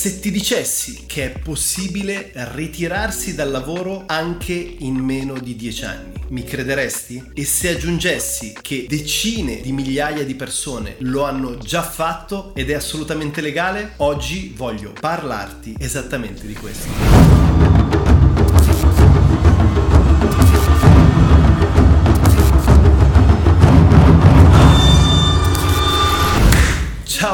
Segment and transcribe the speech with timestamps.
[0.00, 6.12] Se ti dicessi che è possibile ritirarsi dal lavoro anche in meno di 10 anni,
[6.28, 7.32] mi crederesti?
[7.34, 12.74] E se aggiungessi che decine di migliaia di persone lo hanno già fatto ed è
[12.76, 17.29] assolutamente legale, oggi voglio parlarti esattamente di questo.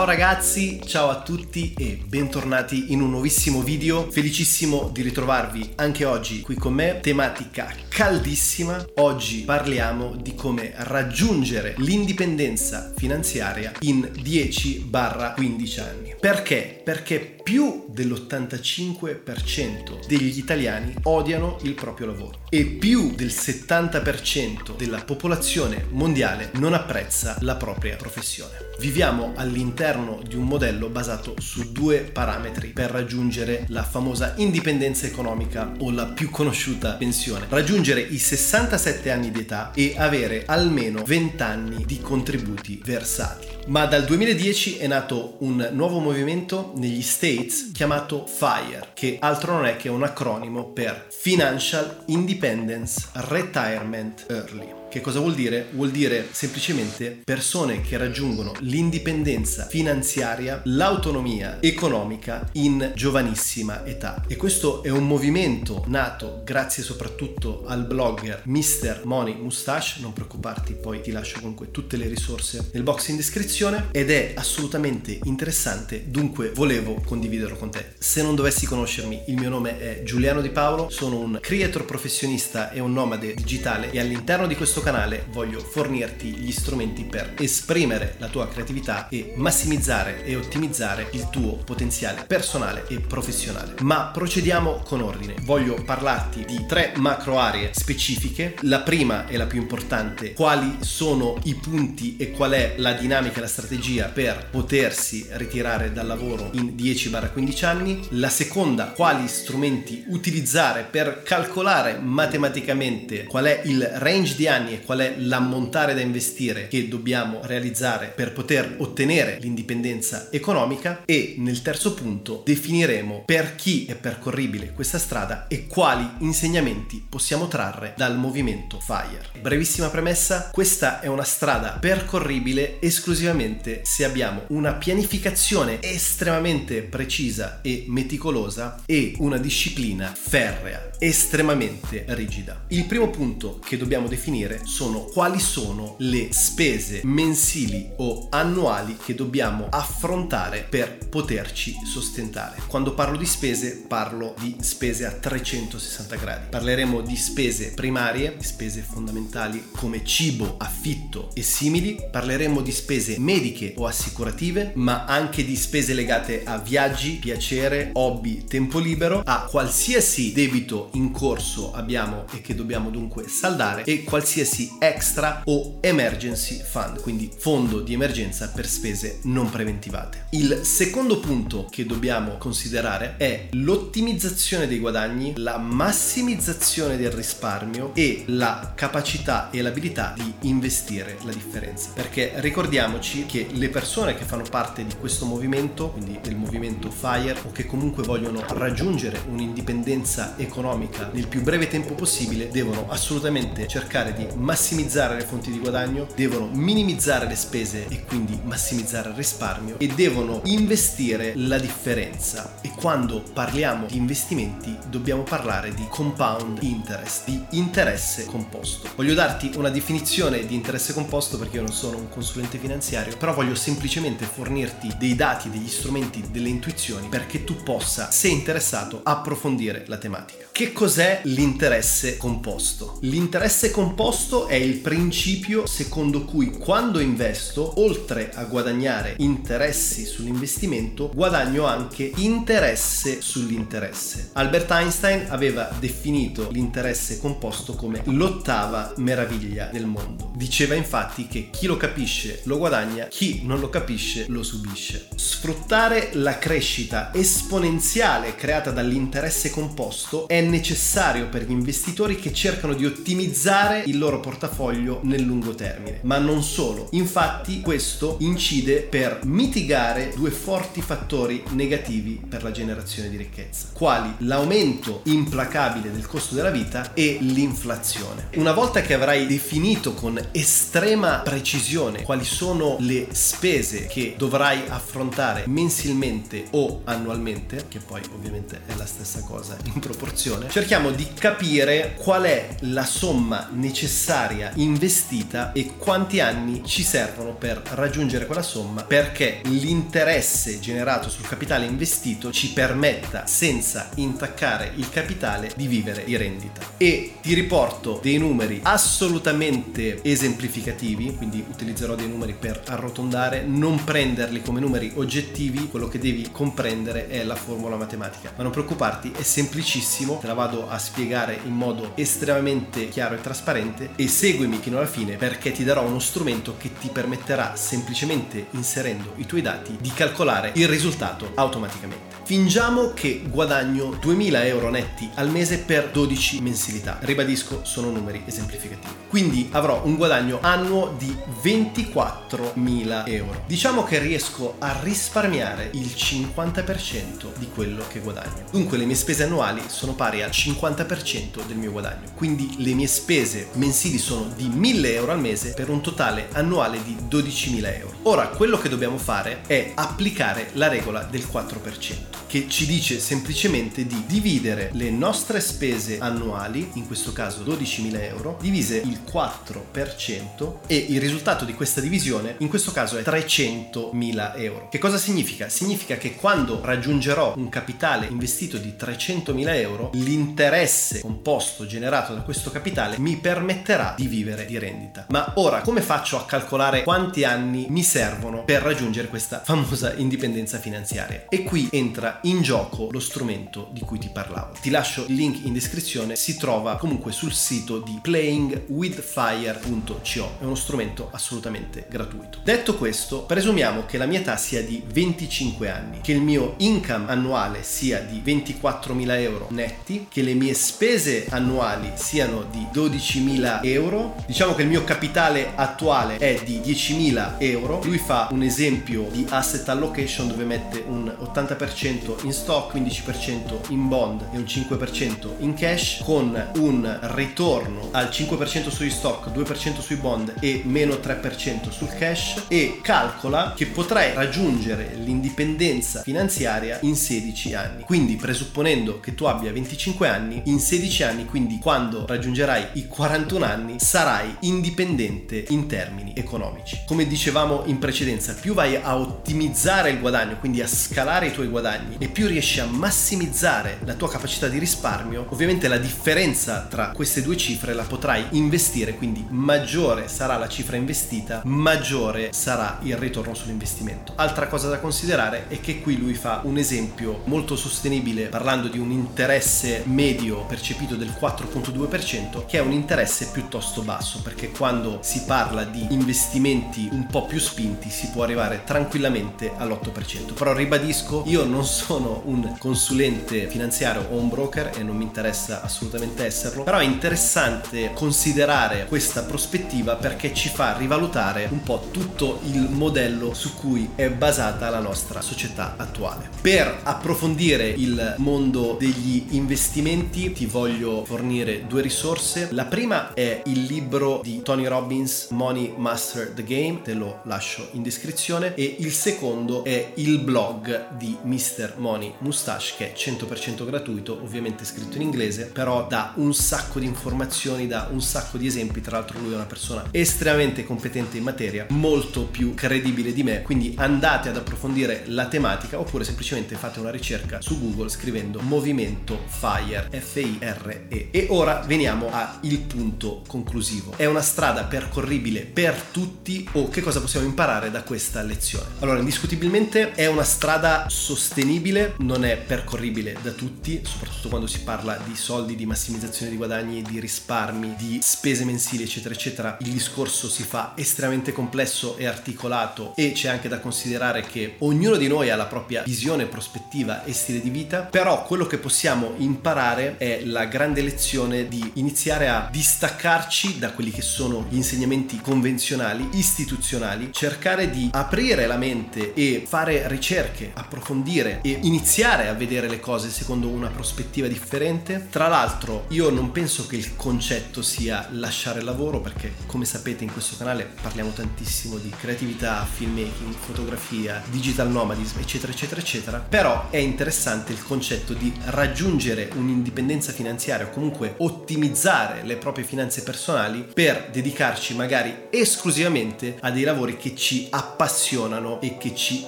[0.07, 4.09] Ragazzi, ciao a tutti e bentornati in un nuovissimo video.
[4.09, 7.01] Felicissimo di ritrovarvi anche oggi qui con me.
[7.01, 8.87] Tematica caldissima.
[8.99, 16.15] Oggi parliamo di come raggiungere l'indipendenza finanziaria in 10-15 anni.
[16.21, 16.81] Perché?
[16.85, 25.87] Perché più dell'85% degli italiani odiano il proprio lavoro e più del 70% della popolazione
[25.91, 28.65] mondiale non apprezza la propria professione.
[28.81, 35.73] Viviamo all'interno di un modello basato su due parametri per raggiungere la famosa indipendenza economica
[35.79, 37.47] o la più conosciuta pensione.
[37.49, 43.47] Raggiungere i 67 anni di età e avere almeno 20 anni di contributi versati.
[43.69, 47.03] Ma dal 2010 è nato un nuovo movimento negli
[47.37, 54.76] States chiamato FIRE, che altro non è che un acronimo per Financial Independence Retirement Early.
[54.89, 55.67] Che cosa vuol dire?
[55.73, 64.25] Vuol dire semplicemente persone che raggiungono l'indipendenza finanziaria, l'autonomia economica in giovanissima età.
[64.27, 69.03] E questo è un movimento nato grazie soprattutto al blogger Mr.
[69.05, 73.89] Money Mustache, non preoccuparti, poi ti lascio comunque tutte le risorse nel box in descrizione
[73.91, 77.95] ed è assolutamente interessante, dunque volevo condividerlo con te.
[77.99, 82.71] Se non dovessi conoscermi, il mio nome è Giuliano Di Paolo, sono un creator professionista
[82.71, 88.15] e un nomade digitale e all'interno di questo canale voglio fornirti gli strumenti per esprimere
[88.19, 93.75] la tua creatività e massimizzare e ottimizzare il tuo potenziale personale e professionale.
[93.81, 95.35] Ma procediamo con ordine.
[95.43, 98.55] Voglio parlarti di tre macro aree specifiche.
[98.63, 103.39] La prima e la più importante, quali sono i punti e qual è la dinamica
[103.39, 108.07] e la strategia per potersi ritirare dal lavoro in 10-15 anni.
[108.11, 114.83] La seconda, quali strumenti utilizzare per calcolare matematicamente qual è il range di anni e
[114.83, 121.63] qual è l'ammontare da investire che dobbiamo realizzare per poter ottenere l'indipendenza economica e nel
[121.63, 128.17] terzo punto definiremo per chi è percorribile questa strada e quali insegnamenti possiamo trarre dal
[128.17, 129.41] movimento FIRE.
[129.41, 137.85] Brevissima premessa, questa è una strada percorribile esclusivamente se abbiamo una pianificazione estremamente precisa e
[137.89, 142.65] meticolosa e una disciplina ferrea, estremamente rigida.
[142.69, 149.15] Il primo punto che dobbiamo definire sono quali sono le spese mensili o annuali che
[149.15, 152.63] dobbiamo affrontare per poterci sostentare.
[152.67, 156.47] Quando parlo di spese parlo di spese a 360 gradi.
[156.51, 161.99] Parleremo di spese primarie, spese fondamentali come cibo, affitto e simili.
[162.11, 168.45] Parleremo di spese mediche o assicurative, ma anche di spese legate a viaggi, piacere, hobby,
[168.45, 174.46] tempo libero, a qualsiasi debito in corso abbiamo e che dobbiamo dunque saldare e qualsiasi
[174.47, 180.27] qualsiasi extra o emergency fund, quindi fondo di emergenza per spese non preventivate.
[180.31, 188.23] Il secondo punto che dobbiamo considerare è l'ottimizzazione dei guadagni, la massimizzazione del risparmio e
[188.29, 191.91] la capacità e l'abilità di investire la differenza.
[191.95, 197.41] Perché ricordiamoci che le persone che fanno parte di questo movimento, quindi del movimento FIRE
[197.45, 204.13] o che comunque vogliono raggiungere un'indipendenza economica nel più breve tempo possibile, devono assolutamente cercare
[204.13, 209.79] di massimizzare le fonti di guadagno, devono minimizzare le spese e quindi massimizzare il risparmio
[209.79, 212.59] e devono investire la differenza.
[212.61, 218.89] E quando parliamo di investimenti dobbiamo parlare di compound interest, di interesse composto.
[218.95, 223.35] Voglio darti una definizione di interesse composto perché io non sono un consulente finanziario, però
[223.35, 229.85] voglio semplicemente fornirti dei dati, degli strumenti, delle intuizioni perché tu possa, se interessato, approfondire
[229.87, 230.47] la tematica.
[230.53, 232.99] Che cos'è l'interesse composto?
[233.03, 241.13] L'interesse composto questo è il principio secondo cui quando investo, oltre a guadagnare interessi sull'investimento,
[241.15, 244.31] guadagno anche interesse sull'interesse.
[244.33, 250.33] Albert Einstein aveva definito l'interesse composto come l'ottava meraviglia del mondo.
[250.35, 255.07] Diceva infatti che chi lo capisce lo guadagna, chi non lo capisce lo subisce.
[255.15, 262.85] Sfruttare la crescita esponenziale creata dall'interesse composto è necessario per gli investitori che cercano di
[262.85, 266.01] ottimizzare il loro loro portafoglio nel lungo termine.
[266.03, 273.09] Ma non solo, infatti questo incide per mitigare due forti fattori negativi per la generazione
[273.09, 278.29] di ricchezza, quali l'aumento implacabile del costo della vita e l'inflazione.
[278.37, 285.45] Una volta che avrai definito con estrema precisione quali sono le spese che dovrai affrontare
[285.47, 291.95] mensilmente o annualmente, che poi ovviamente è la stessa cosa in proporzione, cerchiamo di capire
[291.97, 294.06] qual è la somma necessaria
[294.55, 301.67] investita e quanti anni ci servono per raggiungere quella somma perché l'interesse generato sul capitale
[301.67, 306.61] investito ci permetta senza intaccare il capitale di vivere di rendita.
[306.77, 314.43] E ti riporto dei numeri assolutamente esemplificativi, quindi utilizzerò dei numeri per arrotondare, non prenderli
[314.43, 318.33] come numeri oggettivi, quello che devi comprendere è la formula matematica.
[318.37, 323.21] Ma non preoccuparti, è semplicissimo, te la vado a spiegare in modo estremamente chiaro e
[323.21, 328.47] trasparente e seguimi fino alla fine perché ti darò uno strumento che ti permetterà semplicemente
[328.51, 332.06] inserendo i tuoi dati di calcolare il risultato automaticamente.
[332.27, 336.99] Fingiamo che guadagno 2000 euro netti al mese per 12 mensilità.
[337.01, 338.93] Ribadisco, sono numeri esemplificativi.
[339.09, 343.45] Quindi avrò un guadagno annuo di 24.000 euro.
[343.47, 348.47] Diciamo che riesco a risparmiare il 50% di quello che guadagno.
[348.51, 352.11] Dunque le mie spese annuali sono pari al 50% del mio guadagno.
[352.17, 356.83] Quindi le mie spese mensili sono di 1000 euro al mese per un totale annuale
[356.83, 357.95] di 12.000 euro.
[358.03, 363.87] Ora quello che dobbiamo fare è applicare la regola del 4% che ci dice semplicemente
[363.87, 370.77] di dividere le nostre spese annuali, in questo caso 12.000 euro, divise il 4% e
[370.77, 374.69] il risultato di questa divisione in questo caso è 300.000 euro.
[374.69, 375.49] Che cosa significa?
[375.49, 382.51] Significa che quando raggiungerò un capitale investito di 300.000 euro, l'interesse composto generato da questo
[382.51, 385.07] capitale mi permetterà di vivere di rendita.
[385.09, 390.59] Ma ora come faccio a calcolare quanti anni mi servono per raggiungere questa famosa indipendenza
[390.59, 391.25] finanziaria?
[391.31, 394.55] E qui entra in gioco lo strumento di cui ti parlavo.
[394.61, 400.55] Ti lascio il link in descrizione, si trova comunque sul sito di playingwithfire.co, è uno
[400.55, 402.41] strumento assolutamente gratuito.
[402.43, 407.09] Detto questo, presumiamo che la mia età sia di 25 anni, che il mio income
[407.09, 414.17] annuale sia di 24.000 euro netti, che le mie spese annuali siano di 12.000 euro,
[414.27, 419.25] diciamo che il mio capitale attuale è di 10.000 euro, lui fa un esempio di
[419.29, 425.55] asset allocation dove mette un 80% in stock, 15% in bond e un 5% in
[425.55, 431.89] cash con un ritorno al 5% sugli stock, 2% sui bond e meno 3% sul
[431.97, 437.83] cash e calcola che potrai raggiungere l'indipendenza finanziaria in 16 anni.
[437.83, 443.45] Quindi presupponendo che tu abbia 25 anni, in 16 anni, quindi quando raggiungerai i 41
[443.45, 446.83] anni, sarai indipendente in termini economici.
[446.87, 451.49] Come dicevamo in precedenza, più vai a ottimizzare il guadagno, quindi a scalare i tuoi
[451.49, 456.91] guadagni e più riesci a massimizzare la tua capacità di risparmio, ovviamente la differenza tra
[456.91, 462.97] queste due cifre la potrai investire, quindi maggiore sarà la cifra investita, maggiore sarà il
[462.97, 464.13] ritorno sull'investimento.
[464.17, 468.79] Altra cosa da considerare è che qui lui fa un esempio molto sostenibile parlando di
[468.79, 475.23] un interesse medio percepito del 4.2% che è un interesse piuttosto basso perché quando si
[475.25, 480.35] parla di investimenti un po' più spinti si può arrivare tranquillamente all'8%.
[480.35, 485.05] Però ribadisco, io non so sono un consulente finanziario o un broker e non mi
[485.05, 491.87] interessa assolutamente esserlo, però è interessante considerare questa prospettiva perché ci fa rivalutare un po'
[491.93, 496.29] tutto il modello su cui è basata la nostra società attuale.
[496.41, 502.49] Per approfondire il mondo degli investimenti ti voglio fornire due risorse.
[502.51, 507.69] La prima è il libro di Tony Robbins Money Master the Game, te lo lascio
[507.73, 511.75] in descrizione e il secondo è il blog di Mr.
[511.79, 516.87] Money Mustache che è 100% gratuito, ovviamente scritto in inglese, però dà un sacco di
[516.87, 521.23] informazioni, dà un sacco di esempi, tra l'altro lui è una persona estremamente competente in
[521.23, 526.81] materia, molto più credibile di me, quindi andate ad approfondire la tematica oppure semplicemente fate
[526.81, 531.09] una ricerca su Google scrivendo movimento FIRE F-I-R-E.
[531.11, 533.93] E ora veniamo al punto conclusivo.
[533.97, 538.67] È una strada percorribile per tutti o che cosa possiamo imparare da questa lezione?
[538.81, 544.61] Allora, indiscutibilmente è una strada sostenibile fattibile, non è percorribile da tutti, soprattutto quando si
[544.61, 549.57] parla di soldi, di massimizzazione di guadagni, di risparmi, di spese mensili, eccetera, eccetera.
[549.61, 554.97] Il discorso si fa estremamente complesso e articolato e c'è anche da considerare che ognuno
[554.97, 559.15] di noi ha la propria visione, prospettiva e stile di vita, però quello che possiamo
[559.19, 565.21] imparare è la grande lezione di iniziare a distaccarci da quelli che sono gli insegnamenti
[565.21, 572.69] convenzionali, istituzionali, cercare di aprire la mente e fare ricerche, approfondire e iniziare a vedere
[572.69, 575.09] le cose secondo una prospettiva differente.
[575.11, 580.05] Tra l'altro io non penso che il concetto sia lasciare il lavoro perché come sapete
[580.05, 586.69] in questo canale parliamo tantissimo di creatività, filmmaking, fotografia, digital nomadism eccetera eccetera eccetera, però
[586.71, 593.67] è interessante il concetto di raggiungere un'indipendenza finanziaria o comunque ottimizzare le proprie finanze personali
[593.73, 599.27] per dedicarci magari esclusivamente a dei lavori che ci appassionano e che ci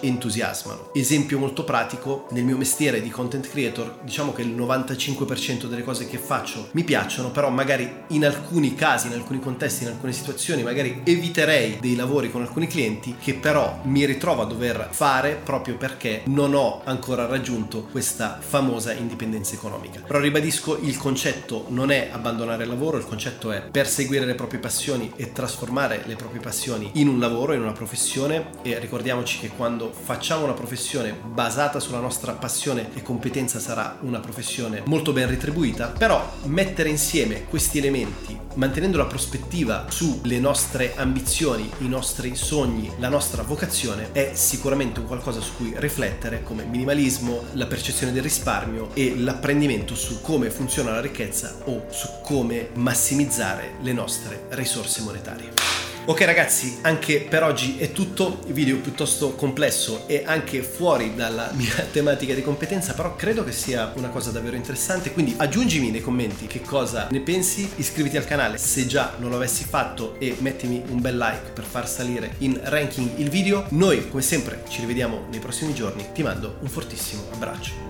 [0.01, 0.91] entusiasmano.
[0.95, 6.07] Esempio molto pratico, nel mio mestiere di content creator, diciamo che il 95% delle cose
[6.07, 10.63] che faccio mi piacciono, però magari in alcuni casi, in alcuni contesti, in alcune situazioni,
[10.63, 15.77] magari eviterei dei lavori con alcuni clienti che però mi ritrovo a dover fare proprio
[15.77, 20.03] perché non ho ancora raggiunto questa famosa indipendenza economica.
[20.07, 24.61] Però ribadisco, il concetto non è abbandonare il lavoro, il concetto è perseguire le proprie
[24.61, 29.49] passioni e trasformare le proprie passioni in un lavoro, in una professione e ricordiamoci che
[29.49, 32.08] quando facciamo una professione basata sulla nostra
[32.39, 38.99] passione e competenza sarà una professione molto ben retribuita, però mettere insieme questi elementi mantenendo
[38.99, 45.41] la prospettiva sulle nostre ambizioni, i nostri sogni, la nostra vocazione è sicuramente un qualcosa
[45.41, 51.01] su cui riflettere come minimalismo, la percezione del risparmio e l'apprendimento su come funziona la
[51.01, 55.88] ricchezza o su come massimizzare le nostre risorse monetarie.
[56.09, 61.87] Ok ragazzi, anche per oggi è tutto, video piuttosto complesso e anche fuori dalla mia
[61.93, 66.47] tematica di competenza, però credo che sia una cosa davvero interessante, quindi aggiungimi nei commenti
[66.47, 70.83] che cosa ne pensi, iscriviti al canale se già non lo avessi fatto e mettimi
[70.89, 73.67] un bel like per far salire in ranking il video.
[73.73, 77.89] Noi come sempre ci rivediamo nei prossimi giorni, ti mando un fortissimo abbraccio.